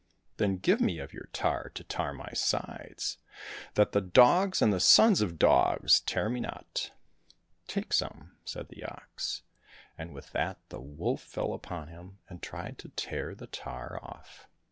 Then 0.37 0.57
give 0.57 0.81
me 0.81 0.97
of 0.97 1.13
your 1.13 1.29
tar 1.31 1.69
to 1.75 1.83
tar 1.83 2.11
my 2.11 2.31
sides, 2.33 3.19
that 3.75 3.91
the 3.91 4.01
dogs 4.01 4.59
and 4.59 4.73
the 4.73 4.79
sons 4.79 5.21
of 5.21 5.37
dogs 5.37 5.99
tear 5.99 6.27
me 6.27 6.39
not!"—" 6.39 6.89
Take 7.67 7.93
some," 7.93 8.35
said 8.43 8.69
the 8.69 8.83
ox. 8.83 9.43
And 9.99 10.11
with 10.11 10.31
that 10.31 10.57
the 10.69 10.81
wolf 10.81 11.21
fell 11.21 11.53
upon 11.53 11.89
him 11.89 12.17
and 12.27 12.41
tried 12.41 12.79
to 12.79 12.89
tear 12.89 13.35
the 13.35 13.45
tar 13.45 13.99
off. 14.01 14.47